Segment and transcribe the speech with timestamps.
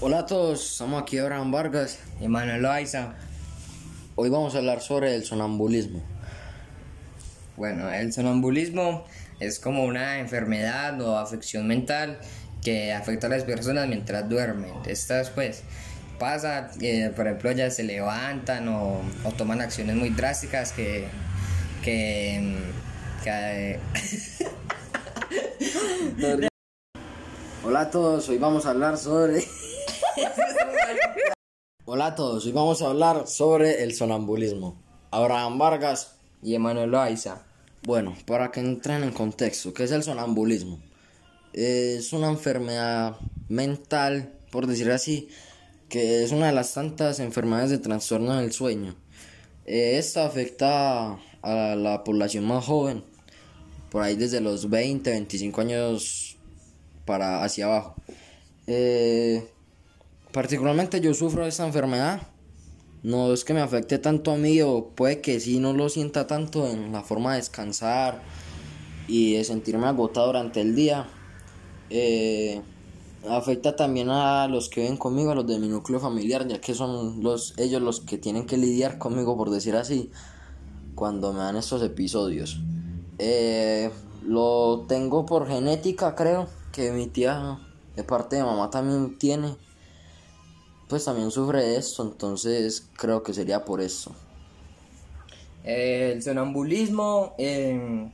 [0.00, 1.98] Hola a todos, estamos aquí Abraham Vargas.
[2.20, 3.14] Y Manuel Loaiza.
[4.14, 6.04] Hoy vamos a hablar sobre el sonambulismo.
[7.56, 9.04] Bueno, el sonambulismo
[9.40, 12.20] es como una enfermedad o afección mental
[12.62, 14.70] que afecta a las personas mientras duermen.
[14.86, 15.64] Estas pues
[16.20, 21.08] pasa, eh, por ejemplo, ya se levantan o, o toman acciones muy drásticas que...
[21.82, 22.56] que,
[23.24, 23.80] que
[27.64, 29.42] Hola a todos, hoy vamos a hablar sobre...
[31.84, 34.80] Hola a todos, hoy vamos a hablar sobre el sonambulismo.
[35.10, 36.16] Abraham Vargas.
[36.42, 37.42] y Emanuel Loaiza.
[37.82, 40.80] Bueno, para que entren en contexto, ¿qué es el sonambulismo?
[41.52, 43.16] Es una enfermedad
[43.48, 45.28] mental, por decir así,
[45.88, 48.94] que es una de las tantas enfermedades de trastorno del sueño.
[49.64, 53.02] Eh, Esta afecta a la población más joven,
[53.90, 56.36] por ahí desde los 20, 25 años
[57.04, 57.94] para hacia abajo.
[58.66, 59.48] Eh,
[60.32, 62.22] particularmente yo sufro de esta enfermedad.
[63.02, 66.26] No es que me afecte tanto a mí o puede que sí no lo sienta
[66.26, 68.22] tanto en la forma de descansar
[69.06, 71.06] y de sentirme agotado durante el día.
[71.90, 72.60] Eh,
[73.28, 76.74] afecta también a los que viven conmigo, a los de mi núcleo familiar, ya que
[76.74, 80.10] son los, ellos los que tienen que lidiar conmigo, por decir así,
[80.94, 82.60] cuando me dan estos episodios.
[83.18, 83.90] Eh,
[84.24, 87.58] lo tengo por genética, creo, que mi tía
[87.96, 89.56] de parte de mamá también tiene.
[90.88, 94.14] Pues también sufre de esto, entonces creo que sería por eso.
[95.62, 98.10] El sonambulismo eh,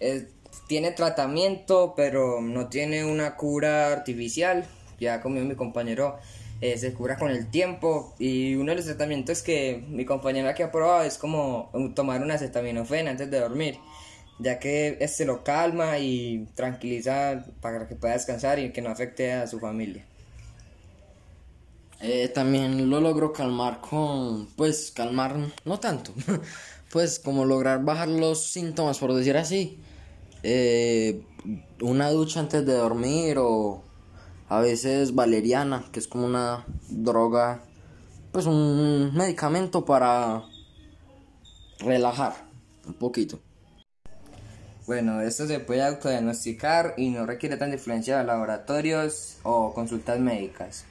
[0.00, 0.28] eh,
[0.66, 4.66] tiene tratamiento, pero no tiene una cura artificial.
[4.98, 6.18] Ya como mi compañero,
[6.60, 8.14] eh, se cura con el tiempo.
[8.18, 12.34] Y uno de los tratamientos que mi compañera que ha probado es como tomar una
[12.34, 13.78] acetaminofén antes de dormir,
[14.40, 19.32] ya que este lo calma y tranquiliza para que pueda descansar y que no afecte
[19.32, 20.09] a su familia.
[22.02, 26.14] Eh, también lo logro calmar con, pues calmar, no tanto,
[26.92, 29.78] pues como lograr bajar los síntomas, por decir así.
[30.42, 31.22] Eh,
[31.82, 33.82] una ducha antes de dormir o
[34.48, 37.62] a veces valeriana, que es como una droga,
[38.32, 40.42] pues un medicamento para
[41.80, 42.34] relajar
[42.86, 43.40] un poquito.
[44.86, 50.84] Bueno, esto se puede autodiagnosticar y no requiere tanta influencia de laboratorios o consultas médicas.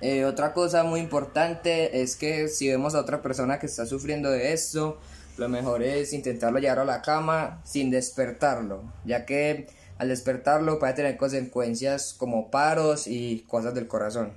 [0.00, 4.30] Eh, otra cosa muy importante es que si vemos a otra persona que está sufriendo
[4.30, 4.98] de esto,
[5.36, 9.66] lo mejor es intentarlo llevar a la cama sin despertarlo, ya que
[9.98, 14.32] al despertarlo puede tener consecuencias como paros y cosas del corazón,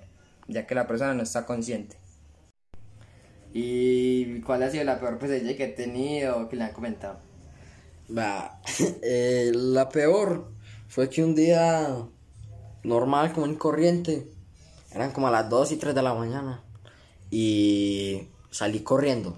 [0.47, 1.97] ya que la persona no está consciente.
[3.53, 7.19] ¿Y cuál ha sido la peor pesadilla que he tenido que le han comentado?
[9.03, 10.51] Eh, la peor
[10.87, 12.05] fue que un día
[12.83, 14.27] normal, como en corriente,
[14.93, 16.63] eran como a las 2 y 3 de la mañana
[17.29, 19.37] y salí corriendo.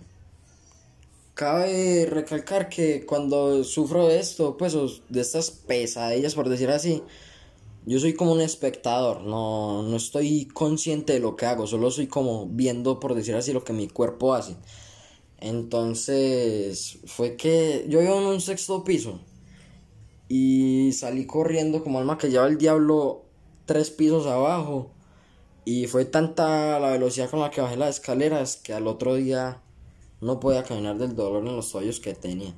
[1.34, 4.76] Cabe recalcar que cuando sufro de esto, pues
[5.10, 7.04] de estas pesadillas, por decir así,
[7.86, 12.08] yo soy como un espectador, no, no estoy consciente de lo que hago, solo soy
[12.08, 14.56] como viendo, por decir así, lo que mi cuerpo hace.
[15.40, 19.20] Entonces, fue que yo iba en un sexto piso
[20.30, 23.26] y salí corriendo como alma que lleva el diablo
[23.66, 24.93] tres pisos abajo.
[25.66, 29.62] Y fue tanta la velocidad con la que bajé las escaleras que al otro día
[30.20, 32.54] no podía caminar del dolor en los tobillos que tenía.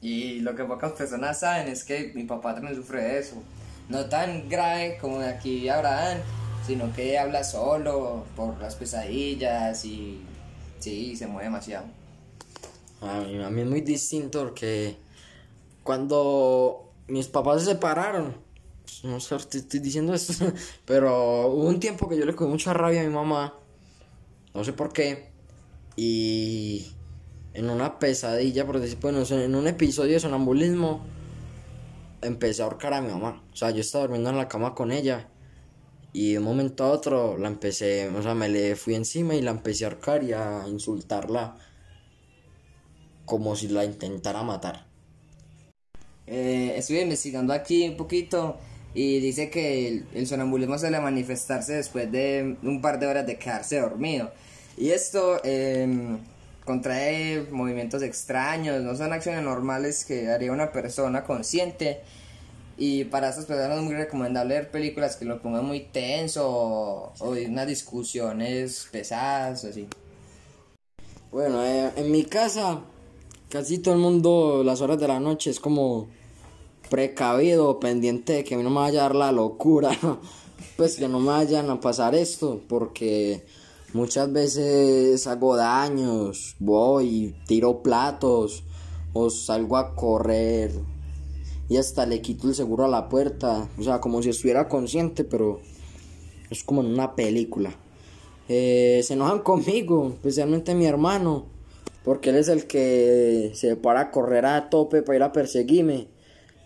[0.00, 3.42] Y lo que pocas personas saben es que mi papá también sufre de eso.
[3.88, 6.18] No tan grave como de aquí Abraham,
[6.66, 10.20] sino que habla solo por las pesadillas y
[10.78, 11.86] sí, se mueve demasiado.
[13.00, 14.96] A mí, a mí es muy distinto porque
[15.82, 18.36] cuando mis papás se separaron,
[19.04, 20.52] no sé si estoy diciendo esto,
[20.84, 23.54] pero hubo un tiempo que yo le cogí mucha rabia a mi mamá,
[24.54, 25.30] no sé por qué,
[25.96, 26.86] y
[27.54, 31.04] en una pesadilla, por decir, bueno, en un episodio de sonambulismo,
[32.22, 33.42] empecé a ahorcar a mi mamá.
[33.52, 35.28] O sea, yo estaba durmiendo en la cama con ella
[36.12, 39.42] y de un momento a otro la empecé, o sea, me le fui encima y
[39.42, 41.56] la empecé a ahorcar y a insultarla
[43.24, 44.86] como si la intentara matar.
[46.26, 48.58] Eh, estuve investigando aquí un poquito
[48.94, 53.38] y dice que el, el sonambulismo suele manifestarse después de un par de horas de
[53.38, 54.32] quedarse dormido.
[54.76, 56.18] Y esto em,
[56.64, 62.00] contrae movimientos extraños, no son acciones normales que haría una persona consciente.
[62.76, 67.12] Y para estas personas es muy recomendable ver películas que lo pongan muy tenso o,
[67.18, 69.88] o unas discusiones pesadas o así.
[71.32, 72.80] Bueno, eh, en mi casa
[73.48, 76.08] casi todo el mundo las horas de la noche es como
[76.88, 79.90] precavido, pendiente de que a mí no me vaya a dar la locura.
[80.76, 83.44] pues que no me vayan a pasar esto, porque
[83.92, 88.64] muchas veces hago daños, voy, tiro platos,
[89.12, 90.72] o salgo a correr
[91.68, 95.24] y hasta le quito el seguro a la puerta, o sea, como si estuviera consciente,
[95.24, 95.60] pero
[96.50, 97.74] es como en una película.
[98.48, 101.46] Eh, se enojan conmigo, especialmente mi hermano,
[102.04, 106.08] porque él es el que se para a correr a tope para ir a perseguirme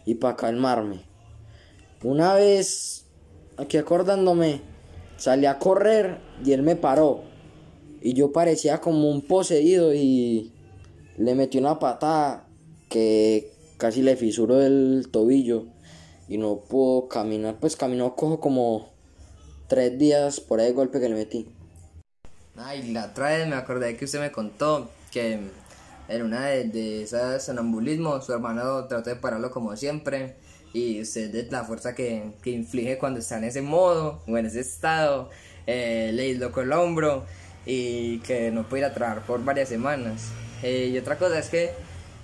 [0.05, 1.05] y para calmarme.
[2.03, 3.07] Una vez,
[3.57, 4.61] aquí acordándome,
[5.17, 7.25] salí a correr y él me paró.
[8.01, 10.53] Y yo parecía como un poseído y
[11.17, 12.49] le metí una patada
[12.89, 15.67] que casi le fisuró el tobillo
[16.29, 17.59] y no pudo caminar.
[17.61, 18.91] Pues caminó cojo como
[19.69, 21.49] tres días por el golpe que le metí.
[22.57, 25.41] Ay, la otra vez me acordé que usted me contó que
[26.13, 30.37] en una de, de esas sonambulismos su hermano trató de pararlo como siempre
[30.73, 34.47] y usted de la fuerza que, que inflige cuando está en ese modo o en
[34.47, 35.31] ese estado
[35.67, 37.25] eh, le dislocó el hombro
[37.67, 40.29] y que no puede ir a trabajar por varias semanas.
[40.63, 41.71] Eh, y otra cosa es que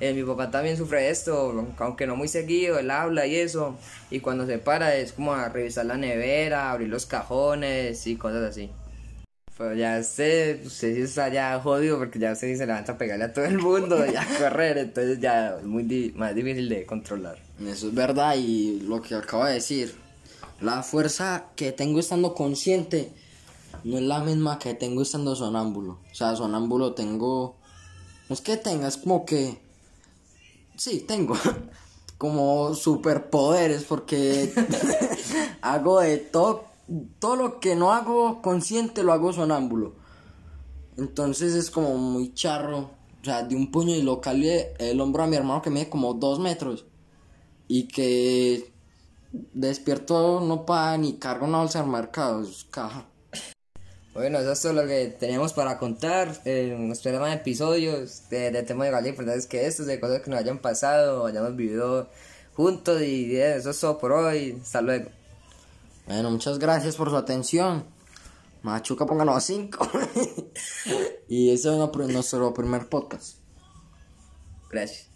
[0.00, 3.76] eh, mi papá también sufre esto, aunque no muy seguido, él habla y eso,
[4.10, 8.44] y cuando se para es como a revisar la nevera, abrir los cajones y cosas
[8.50, 8.70] así.
[9.58, 13.24] Pero ya usted, usted sí está ya jodido porque ya usted se levanta a pegarle
[13.24, 16.86] a todo el mundo y a correr, entonces ya es muy di- más difícil de
[16.86, 17.38] controlar.
[17.66, 19.96] Eso es verdad y lo que acaba de decir,
[20.60, 23.10] la fuerza que tengo estando consciente
[23.82, 25.98] no es la misma que tengo estando sonámbulo.
[26.10, 27.56] O sea, sonámbulo tengo,
[28.28, 29.58] no es que tenga, es como que,
[30.76, 31.36] sí, tengo
[32.18, 34.52] como superpoderes porque
[35.62, 36.64] hago de todo,
[37.18, 39.94] todo lo que no hago consciente lo hago sonámbulo.
[40.96, 42.90] Entonces es como muy charro.
[43.20, 45.88] O sea, de un puño y lo calé el hombro a mi hermano que mide
[45.88, 46.86] como dos metros.
[47.66, 48.72] Y que
[49.52, 52.42] despierto no paga ni carga una bolsa de mercado.
[52.42, 53.06] Es caja.
[54.14, 56.40] Bueno, eso es todo lo que teníamos para contar.
[56.44, 60.30] Eh, esperan más episodios de, de temas igual de importantes que estos, de cosas que
[60.30, 62.08] nos hayan pasado, hayamos vivido
[62.54, 63.02] juntos.
[63.02, 64.58] Y eso es todo por hoy.
[64.60, 65.17] Hasta luego.
[66.08, 67.84] Bueno, muchas gracias por su atención.
[68.62, 69.88] Machuca, pónganos a 5.
[71.28, 71.76] y ese es
[72.08, 73.36] nuestro primer podcast.
[74.70, 75.10] Gracias.